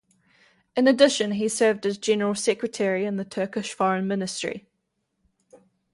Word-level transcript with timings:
In 0.75 0.87
addition 0.87 1.33
he 1.33 1.47
served 1.47 1.85
as 1.85 1.99
General 1.99 2.33
Secretary 2.33 3.05
in 3.05 3.17
the 3.17 3.23
Turkish 3.23 3.71
Foreign 3.75 4.07
Ministry. 4.07 4.65